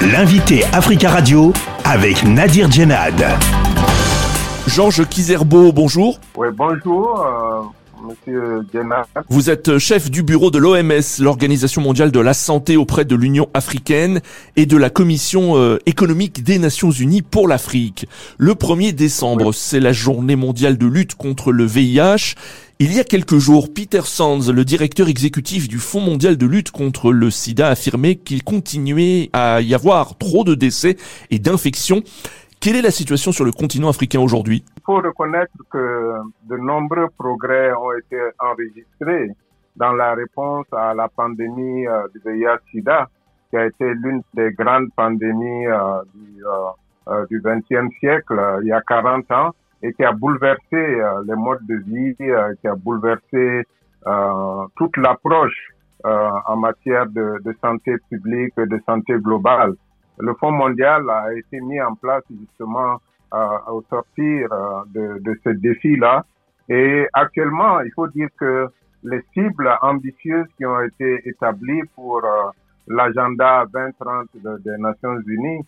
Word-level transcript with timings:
L'invité 0.00 0.62
Africa 0.72 1.10
Radio 1.10 1.52
avec 1.84 2.22
Nadir 2.22 2.70
Djenad. 2.70 3.20
Georges 4.68 5.04
Kizerbo, 5.04 5.72
bonjour. 5.72 6.20
Oui, 6.36 6.48
bonjour. 6.52 7.74
Monsieur. 8.02 8.62
Vous 9.28 9.50
êtes 9.50 9.78
chef 9.78 10.10
du 10.10 10.22
bureau 10.22 10.50
de 10.50 10.58
l'OMS, 10.58 11.02
l'Organisation 11.20 11.82
mondiale 11.82 12.12
de 12.12 12.20
la 12.20 12.34
santé 12.34 12.76
auprès 12.76 13.04
de 13.04 13.14
l'Union 13.14 13.48
africaine 13.54 14.20
et 14.56 14.66
de 14.66 14.76
la 14.76 14.90
Commission 14.90 15.56
euh, 15.56 15.78
économique 15.86 16.42
des 16.42 16.58
Nations 16.58 16.90
unies 16.90 17.22
pour 17.22 17.48
l'Afrique. 17.48 18.06
Le 18.36 18.54
1er 18.54 18.92
décembre, 18.92 19.52
c'est 19.52 19.80
la 19.80 19.92
journée 19.92 20.36
mondiale 20.36 20.78
de 20.78 20.86
lutte 20.86 21.14
contre 21.14 21.52
le 21.52 21.64
VIH. 21.64 22.34
Il 22.80 22.92
y 22.92 23.00
a 23.00 23.04
quelques 23.04 23.38
jours, 23.38 23.74
Peter 23.74 24.02
Sands, 24.04 24.52
le 24.52 24.64
directeur 24.64 25.08
exécutif 25.08 25.66
du 25.66 25.78
Fonds 25.78 26.00
mondial 26.00 26.36
de 26.36 26.46
lutte 26.46 26.70
contre 26.70 27.10
le 27.10 27.28
sida, 27.28 27.70
affirmait 27.70 28.14
qu'il 28.14 28.44
continuait 28.44 29.30
à 29.32 29.60
y 29.62 29.74
avoir 29.74 30.16
trop 30.16 30.44
de 30.44 30.54
décès 30.54 30.96
et 31.32 31.40
d'infections. 31.40 32.04
Quelle 32.60 32.74
est 32.74 32.82
la 32.82 32.90
situation 32.90 33.30
sur 33.30 33.44
le 33.44 33.52
continent 33.52 33.88
africain 33.88 34.18
aujourd'hui? 34.20 34.64
Il 34.78 34.82
faut 34.84 34.96
reconnaître 34.96 35.52
que 35.70 36.14
de 36.42 36.56
nombreux 36.56 37.06
progrès 37.16 37.72
ont 37.72 37.92
été 37.92 38.18
enregistrés 38.40 39.30
dans 39.76 39.92
la 39.92 40.14
réponse 40.14 40.66
à 40.72 40.92
la 40.92 41.08
pandémie 41.08 41.86
euh, 41.86 42.08
du 42.12 42.20
VIH-Sida, 42.24 43.08
qui 43.50 43.56
a 43.56 43.66
été 43.66 43.94
l'une 43.94 44.22
des 44.34 44.50
grandes 44.50 44.88
pandémies 44.96 45.68
euh, 45.68 46.02
du, 46.12 46.44
euh, 47.06 47.26
du 47.26 47.40
20e 47.40 47.90
siècle, 48.00 48.58
il 48.62 48.68
y 48.68 48.72
a 48.72 48.80
40 48.80 49.30
ans 49.30 49.54
et 49.80 49.92
qui 49.92 50.02
a 50.02 50.10
bouleversé 50.10 51.00
les 51.24 51.36
modes 51.36 51.64
de 51.68 51.76
vie, 51.76 52.16
qui 52.16 52.66
a 52.66 52.74
bouleversé 52.74 53.62
toute 54.76 54.96
l'approche 54.96 55.68
en 56.02 56.56
matière 56.56 57.06
de, 57.06 57.56
santé 57.62 57.94
publique 58.10 58.54
et 58.58 58.66
de 58.66 58.80
santé 58.84 59.14
globale. 59.20 59.74
Le 60.20 60.34
Fonds 60.34 60.52
mondial 60.52 61.08
a 61.10 61.32
été 61.34 61.60
mis 61.60 61.80
en 61.80 61.94
place 61.94 62.22
justement 62.30 63.00
au 63.70 63.82
sortir 63.90 64.48
de, 64.86 65.18
de 65.20 65.40
ce 65.44 65.50
défi-là. 65.50 66.24
Et 66.68 67.06
actuellement, 67.12 67.80
il 67.80 67.92
faut 67.92 68.08
dire 68.08 68.28
que 68.38 68.68
les 69.04 69.22
cibles 69.32 69.70
ambitieuses 69.82 70.46
qui 70.56 70.64
ont 70.66 70.80
été 70.80 71.28
établies 71.28 71.82
pour 71.94 72.22
l'agenda 72.86 73.64
2030 73.72 74.28
des 74.64 74.76
Nations 74.78 75.20
Unies, 75.26 75.62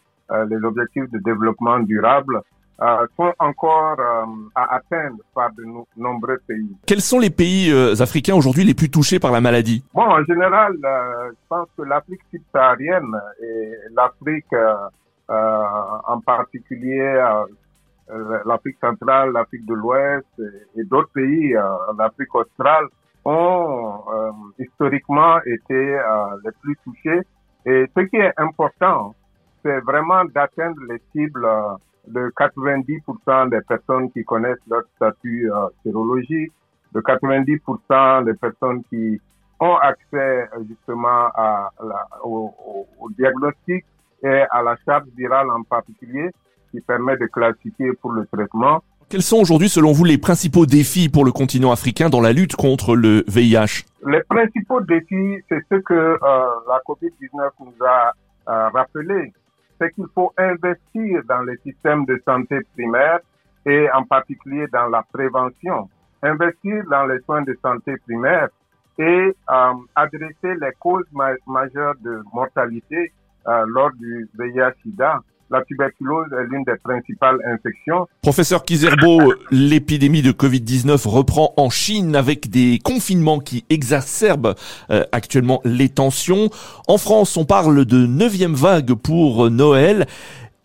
les 0.49 0.65
objectifs 0.65 1.11
de 1.11 1.19
développement 1.19 1.81
durable, 1.81 2.41
euh, 2.83 3.07
sont 3.15 3.35
encore 3.39 4.01
euh, 4.01 4.25
à 4.55 4.77
atteindre 4.77 5.19
par 5.35 5.53
de 5.53 5.65
nombreux 5.99 6.39
pays. 6.47 6.75
Quels 6.87 7.03
sont 7.03 7.19
les 7.19 7.29
pays 7.29 7.71
euh, 7.71 7.93
africains 8.01 8.35
aujourd'hui 8.35 8.65
les 8.65 8.73
plus 8.73 8.91
touchés 8.91 9.19
par 9.19 9.33
la 9.33 9.43
maladie? 9.43 9.85
Bon, 9.93 10.05
en 10.05 10.25
général, 10.25 10.79
je 10.83 11.37
pense 11.47 11.69
que 11.77 11.83
l'Afrique 11.83 12.23
subsaharienne 12.31 13.15
et 13.43 13.73
l'Afrique 13.95 14.55
en 15.29 16.21
particulier, 16.21 17.23
l'Afrique 18.47 18.79
centrale, 18.81 19.33
l'Afrique 19.33 19.67
de 19.67 19.75
l'Ouest 19.75 20.27
et, 20.77 20.85
d'autres 20.85 21.13
pays, 21.13 21.55
l'Afrique 21.99 22.35
australe, 22.35 22.87
ont 23.27 24.01
historiquement 24.59 25.39
été 25.45 25.99
les 26.45 26.51
plus 26.63 26.77
touchés. 26.83 27.21
Et 27.67 27.85
ce 27.95 28.01
qui 28.07 28.17
est 28.17 28.33
important, 28.39 29.15
c'est 29.63 29.81
vraiment 29.81 30.25
d'atteindre 30.25 30.81
les 30.89 31.01
cibles 31.13 31.47
de 32.07 32.33
90% 32.39 33.51
des 33.51 33.61
personnes 33.69 34.11
qui 34.13 34.25
connaissent 34.25 34.59
leur 34.69 34.83
statut 34.97 35.51
euh, 35.53 35.69
sérologique, 35.85 36.53
de 36.95 37.01
90% 37.01 38.25
des 38.25 38.35
personnes 38.35 38.83
qui 38.91 39.21
ont 39.61 39.77
accès 39.77 40.49
justement 40.69 41.29
à 41.35 41.71
la, 41.83 42.09
au, 42.25 42.55
au, 42.99 43.11
diagnostic 43.11 43.85
et 44.23 44.43
à 44.51 44.63
la 44.63 44.77
charte 44.85 45.07
virale 45.17 45.51
en 45.51 45.63
particulier, 45.63 46.31
qui 46.71 46.81
permet 46.81 47.17
de 47.17 47.27
classifier 47.27 47.93
pour 48.01 48.13
le 48.13 48.27
traitement. 48.27 48.83
Quels 49.09 49.23
sont 49.23 49.39
aujourd'hui, 49.39 49.69
selon 49.69 49.93
vous, 49.93 50.05
les 50.05 50.19
principaux 50.19 50.67
défis 50.67 51.09
pour 51.09 51.25
le 51.25 51.33
continent 51.33 51.73
africain 51.73 52.09
dans 52.09 52.21
la 52.21 52.33
lutte 52.33 52.55
contre 52.55 52.95
le 52.95 53.25
VIH 53.27 53.85
Les 54.07 54.23
principaux 54.29 54.81
défis, 54.83 55.43
c'est 55.49 55.61
ce 55.71 55.77
que 55.81 55.95
euh, 55.95 56.19
la 56.23 56.81
COVID-19 56.87 57.51
nous 57.59 57.85
a 57.85 58.13
euh, 58.49 58.69
rappelé 58.69 59.33
c'est 59.81 59.93
qu'il 59.95 60.07
faut 60.15 60.33
investir 60.37 61.23
dans 61.25 61.41
les 61.43 61.57
systèmes 61.59 62.05
de 62.05 62.21
santé 62.27 62.59
primaire 62.75 63.21
et 63.65 63.91
en 63.93 64.05
particulier 64.05 64.67
dans 64.73 64.89
la 64.89 65.03
prévention, 65.13 65.89
investir 66.23 66.85
dans 66.91 67.07
les 67.07 67.21
soins 67.21 67.43
de 67.43 67.57
santé 67.63 67.97
primaire 68.07 68.49
et 68.99 69.35
euh, 69.51 69.73
adresser 69.95 70.55
les 70.61 70.73
causes 70.79 71.07
majeures 71.47 71.95
de 72.01 72.23
mortalité 72.35 73.13
euh, 73.49 73.65
lors 73.69 73.93
du 73.93 74.29
VIH-Sida 74.39 75.21
la 75.51 75.63
tuberculose 75.65 76.29
est 76.33 76.45
l'une 76.51 76.65
des 76.65 76.77
principales 76.83 77.39
infections. 77.47 78.07
Professeur 78.23 78.65
Kizerbo, 78.65 79.35
l'épidémie 79.51 80.23
de 80.23 80.33
Covid-19 80.33 81.09
reprend 81.09 81.53
en 81.57 81.71
Chine 81.71 82.17
avec 82.17 82.51
des 82.51 82.79
confinements 82.83 83.41
qui 83.41 83.65
exacerbent 83.69 84.55
euh, 84.91 85.05
actuellement 85.13 85.61
les 85.65 85.89
tensions. 85.89 86.51
En 86.89 86.99
France, 86.99 87.37
on 87.37 87.45
parle 87.45 87.85
de 87.85 88.07
neuvième 88.07 88.55
vague 88.55 88.95
pour 88.95 89.51
Noël. 89.51 90.07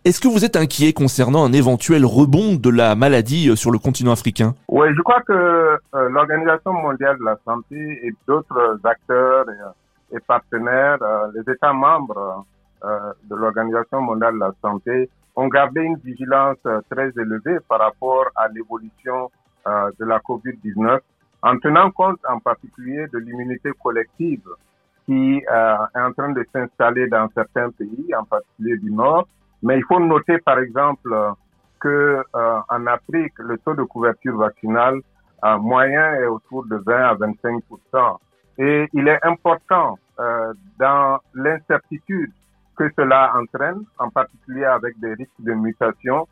Est-ce 0.05 0.21
que 0.21 0.27
vous 0.27 0.45
êtes 0.45 0.55
inquiet 0.55 0.93
concernant 0.93 1.43
un 1.43 1.51
éventuel 1.51 2.05
rebond 2.05 2.57
de 2.61 2.69
la 2.69 2.93
maladie 2.93 3.49
euh, 3.49 3.55
sur 3.55 3.71
le 3.71 3.79
continent 3.79 4.11
africain? 4.11 4.53
Oui, 4.67 4.87
je 4.95 5.01
crois 5.01 5.21
que 5.21 5.33
euh, 5.33 6.09
l'Organisation 6.09 6.73
mondiale 6.73 7.17
de 7.17 7.25
la 7.25 7.37
santé 7.43 7.75
et 8.05 8.11
d'autres 8.27 8.79
acteurs 8.83 9.47
et, 10.13 10.19
partenaires, 10.27 10.99
les 11.33 11.51
États 11.51 11.73
membres, 11.73 12.17
euh, 12.19 12.54
de 13.23 13.35
l'Organisation 13.35 14.01
mondiale 14.01 14.35
de 14.35 14.39
la 14.39 14.51
santé 14.61 15.09
ont 15.35 15.47
gardé 15.47 15.81
une 15.81 15.97
vigilance 15.97 16.57
euh, 16.65 16.81
très 16.89 17.09
élevée 17.19 17.57
par 17.67 17.79
rapport 17.79 18.25
à 18.35 18.47
l'évolution 18.47 19.29
euh, 19.67 19.91
de 19.99 20.05
la 20.05 20.19
COVID-19, 20.19 20.99
en 21.43 21.57
tenant 21.59 21.91
compte 21.91 22.19
en 22.27 22.39
particulier 22.39 23.07
de 23.11 23.17
l'immunité 23.19 23.71
collective 23.83 24.47
qui 25.05 25.37
est 25.37 25.99
en 25.99 26.11
train 26.13 26.31
de 26.31 26.43
s'installer 26.51 27.07
dans 27.07 27.29
certains 27.35 27.69
pays, 27.69 28.09
en 28.17 28.23
particulier 28.23 28.77
du 28.77 28.91
Nord. 28.91 29.27
Mais 29.61 29.77
il 29.77 29.83
faut 29.83 29.99
noter 29.99 30.39
par 30.39 30.57
exemple 30.57 31.15
que 31.79 32.23
en 32.33 32.87
Afrique, 32.87 33.33
le 33.37 33.59
taux 33.59 33.75
de 33.75 33.83
couverture 33.83 34.35
vaccinale 34.35 35.01
moyen 35.59 36.15
est 36.15 36.25
autour 36.25 36.65
de 36.65 36.77
20 36.77 36.95
à 36.95 37.13
25% 37.13 38.17
Et 38.57 38.89
il 38.93 39.07
est 39.07 39.19
important 39.23 39.99
dans 40.79 41.19
l'incertitude 41.35 42.31
que 42.75 42.89
cela 42.95 43.33
entraîne, 43.35 43.83
en 43.99 44.09
particulier 44.09 44.65
avec 44.65 44.99
des 44.99 45.13
risques 45.13 45.31
de 45.39 45.53
mutation, 45.53 46.27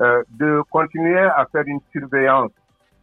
euh, 0.00 0.22
de 0.38 0.62
continuer 0.70 1.18
à 1.18 1.46
faire 1.52 1.64
une 1.66 1.80
surveillance 1.92 2.52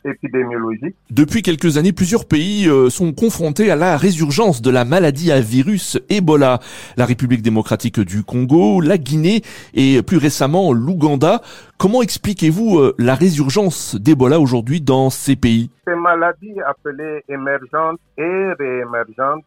épidémiologique. 0.05 0.95
Depuis 1.09 1.41
quelques 1.41 1.77
années, 1.77 1.91
plusieurs 1.91 2.25
pays 2.25 2.69
euh, 2.69 2.89
sont 2.89 3.13
confrontés 3.13 3.71
à 3.71 3.75
la 3.75 3.97
résurgence 3.97 4.61
de 4.61 4.69
la 4.69 4.85
maladie 4.85 5.31
à 5.31 5.41
virus 5.41 5.99
Ebola. 6.09 6.59
La 6.95 7.05
République 7.05 7.41
démocratique 7.41 7.99
du 7.99 8.23
Congo, 8.23 8.81
la 8.81 8.97
Guinée 8.97 9.41
et 9.73 10.01
plus 10.03 10.17
récemment 10.17 10.71
l'Ouganda. 10.73 11.41
Comment 11.77 12.01
expliquez-vous 12.01 12.79
euh, 12.79 12.95
la 12.97 13.15
résurgence 13.15 13.95
d'Ebola 13.95 14.39
aujourd'hui 14.39 14.79
dans 14.79 15.09
ces 15.09 15.35
pays? 15.35 15.69
Ces 15.87 15.95
maladies 15.95 16.61
appelées 16.61 17.23
émergentes 17.27 17.99
et 18.17 18.53
réémergentes 18.57 19.43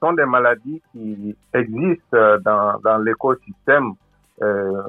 sont 0.00 0.12
des 0.12 0.24
maladies 0.24 0.82
qui 0.92 1.36
existent 1.54 2.38
dans, 2.44 2.78
dans 2.82 2.98
l'écosystème. 2.98 3.92
Euh, 4.40 4.82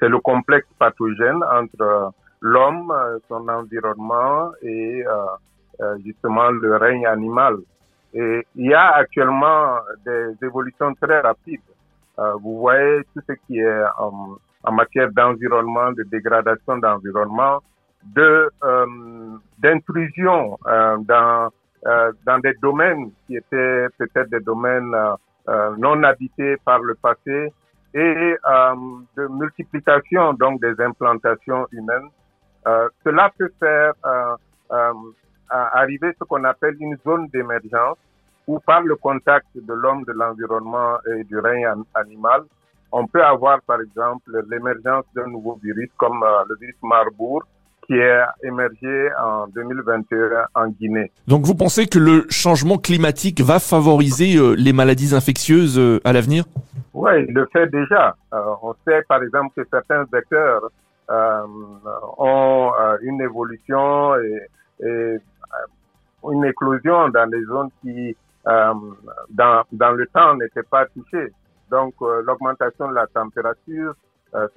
c'est 0.00 0.08
le 0.08 0.18
complexe 0.18 0.66
pathogène 0.78 1.42
entre 1.44 2.12
l'homme, 2.40 2.92
son 3.28 3.48
environnement 3.48 4.50
et 4.62 5.04
euh, 5.06 5.12
euh, 5.80 5.98
justement 6.04 6.50
le 6.50 6.76
règne 6.76 7.06
animal. 7.06 7.56
Et 8.14 8.46
il 8.54 8.66
y 8.66 8.74
a 8.74 8.90
actuellement 8.92 9.78
des 10.06 10.34
évolutions 10.42 10.94
très 10.94 11.20
rapides. 11.20 11.60
Euh, 12.18 12.34
vous 12.34 12.58
voyez 12.60 13.02
tout 13.12 13.20
ce 13.28 13.32
qui 13.46 13.58
est 13.58 13.82
en, 13.98 14.36
matière 14.72 15.10
d'environnement, 15.10 15.90
de 15.92 16.04
dégradation 16.04 16.78
d'environnement, 16.78 17.60
de 18.04 18.50
euh, 18.62 18.86
d'intrusion 19.58 20.58
euh, 20.66 20.96
dans 20.98 21.50
euh, 21.86 22.12
dans 22.24 22.38
des 22.38 22.54
domaines 22.62 23.10
qui 23.26 23.36
étaient 23.36 23.86
peut-être 23.98 24.30
des 24.30 24.40
domaines 24.40 24.94
euh, 24.94 25.14
euh, 25.48 25.76
non 25.76 26.02
habités 26.02 26.56
par 26.64 26.78
le 26.78 26.94
passé 26.94 27.52
et 27.92 28.36
de 29.16 29.26
multiplication 29.28 30.32
donc 30.32 30.60
des 30.62 30.80
implantations 30.80 31.66
humaines. 31.70 32.08
cela 33.04 33.30
peut 33.38 33.52
faire 33.60 33.92
arriver 35.48 36.12
ce 36.18 36.24
qu'on 36.24 36.42
appelle 36.44 36.74
une 36.80 36.96
zone 37.04 37.28
d'émergence 37.28 37.98
où 38.48 38.58
par 38.60 38.80
le 38.80 38.96
contact 38.96 39.46
de 39.54 39.74
l'homme, 39.74 40.04
de 40.04 40.12
l'environnement 40.12 40.96
et 41.06 41.22
du 41.24 41.38
règne 41.38 41.68
animal, 41.94 42.44
on 42.90 43.06
peut 43.06 43.22
avoir 43.22 43.60
par 43.62 43.80
exemple 43.80 44.42
l'émergence 44.50 45.04
d'un 45.14 45.26
nouveau 45.26 45.60
virus 45.62 45.90
comme 45.96 46.24
le 46.48 46.56
virus 46.56 46.76
Marburg 46.82 47.42
qui 47.86 47.94
est 47.94 48.20
émergé 48.42 49.08
en 49.22 49.46
2021 49.48 50.46
en 50.54 50.68
Guinée. 50.68 51.10
Donc 51.26 51.44
vous 51.44 51.54
pensez 51.54 51.86
que 51.86 51.98
le 51.98 52.26
changement 52.30 52.78
climatique 52.78 53.40
va 53.40 53.58
favoriser 53.58 54.36
euh, 54.36 54.54
les 54.54 54.72
maladies 54.72 55.14
infectieuses 55.14 55.78
euh, 55.78 56.00
à 56.04 56.12
l'avenir? 56.12 56.44
Oui, 56.92 57.12
il 57.28 57.34
le 57.34 57.46
fait 57.52 57.66
déjà. 57.68 58.16
on 58.62 58.74
sait 58.86 59.02
par 59.08 59.22
exemple 59.22 59.52
que 59.56 59.68
certains 59.70 60.04
vecteurs 60.12 60.70
ont 62.18 62.70
une 63.02 63.20
évolution 63.20 64.14
et, 64.16 64.40
et 64.86 65.18
une 66.30 66.44
éclosion 66.44 67.08
dans 67.08 67.30
les 67.30 67.44
zones 67.44 67.70
qui, 67.82 68.16
euh, 68.46 68.74
dans, 69.30 69.64
dans 69.72 69.92
le 69.92 70.06
temps, 70.06 70.36
n'étaient 70.36 70.62
pas 70.62 70.86
touchées. 70.86 71.32
Donc, 71.70 71.94
euh, 72.02 72.22
l'augmentation 72.24 72.88
de 72.88 72.94
la 72.94 73.06
température, 73.06 73.90
euh, 73.90 73.94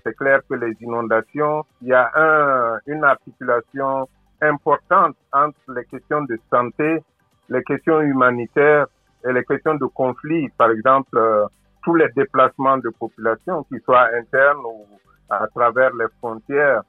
c'est 0.04 0.16
clair 0.16 0.42
que 0.50 0.56
les 0.56 0.74
inondations, 0.82 1.64
il 1.82 1.90
y 1.90 1.94
a 1.94 2.10
un, 2.16 2.80
une 2.88 3.04
articulation 3.04 4.08
importante 4.42 5.16
entre 5.32 5.58
les 5.76 5.86
questions 5.86 6.24
de 6.24 6.38
santé, 6.50 7.04
les 7.50 7.64
questions 7.64 8.02
humanitaires 8.02 8.88
et 9.24 9.32
les 9.32 9.44
questions 9.44 9.76
de 9.76 9.86
conflit. 9.86 10.50
Par 10.58 10.72
exemple, 10.72 11.20
tous 11.84 11.96
les 11.96 12.10
déplacements 12.16 12.78
de 12.78 12.90
population, 12.90 13.64
qu'ils 13.66 13.82
soient 13.82 14.10
internes 14.16 14.66
ou 14.66 14.86
à 15.30 15.48
travers 15.48 15.94
les 15.96 16.08
frontières, 16.20 16.82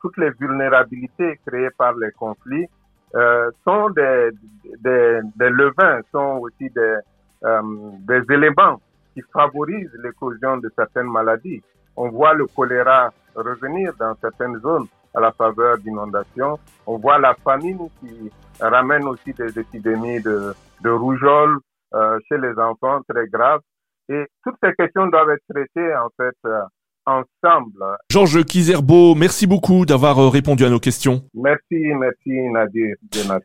toutes 0.00 0.16
les 0.18 0.30
vulnérabilités 0.30 1.38
créées 1.46 1.70
par 1.76 1.94
les 1.94 2.10
conflits, 2.12 2.66
euh, 3.14 3.50
sont 3.64 3.90
des, 3.90 4.30
des, 4.78 5.20
des, 5.36 5.50
levains, 5.50 6.00
sont 6.12 6.40
aussi 6.42 6.70
des, 6.70 6.98
euh, 7.44 7.60
des 8.00 8.22
éléments 8.32 8.80
qui 9.14 9.22
favorisent 9.32 9.92
l'éclosion 10.02 10.58
de 10.58 10.70
certaines 10.76 11.10
maladies. 11.10 11.60
On 11.96 12.08
voit 12.08 12.34
le 12.34 12.46
choléra 12.46 13.10
revenir 13.34 13.92
dans 13.98 14.14
certaines 14.20 14.58
zones 14.60 14.86
à 15.14 15.20
la 15.20 15.32
faveur 15.32 15.78
d'inondations. 15.78 16.58
On 16.86 16.98
voit 16.98 17.18
la 17.18 17.34
famine 17.34 17.88
qui 18.00 18.30
ramène 18.60 19.04
aussi 19.04 19.32
des 19.32 19.58
épidémies 19.58 20.20
de, 20.22 20.54
de 20.82 20.90
rougeole 20.90 21.58
euh, 21.94 22.18
chez 22.28 22.38
les 22.38 22.58
enfants 22.58 23.00
très 23.08 23.26
graves. 23.26 23.60
Et 24.08 24.26
toutes 24.44 24.56
ces 24.62 24.72
questions 24.74 25.06
doivent 25.06 25.30
être 25.30 25.44
traitées 25.48 25.94
en 25.96 26.08
fait 26.16 26.36
euh, 26.46 26.62
ensemble. 27.06 27.84
Georges 28.10 28.44
Kizerbo, 28.44 29.14
merci 29.14 29.46
beaucoup 29.46 29.86
d'avoir 29.86 30.18
euh, 30.18 30.28
répondu 30.28 30.64
à 30.64 30.70
nos 30.70 30.80
questions. 30.80 31.22
Merci, 31.34 31.76
merci 31.98 32.30
Nadir. 32.52 32.96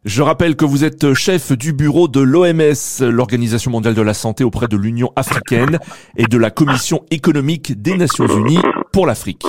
Je 0.04 0.22
rappelle 0.22 0.56
que 0.56 0.66
vous 0.66 0.84
êtes 0.84 1.14
chef 1.14 1.52
du 1.52 1.74
bureau 1.74 2.08
de 2.08 2.20
l'OMS, 2.20 3.02
l'Organisation 3.02 3.72
mondiale 3.72 3.96
de 3.96 4.02
la 4.02 4.14
santé 4.14 4.44
auprès 4.44 4.68
de 4.68 4.78
l'Union 4.78 5.12
africaine 5.16 5.80
et 6.18 6.26
de 6.26 6.38
la 6.38 6.52
Commission 6.52 7.04
économique 7.12 7.82
des 7.82 7.98
Nations 7.98 8.28
unies 8.28 8.62
pour 8.92 9.06
l'Afrique. 9.06 9.46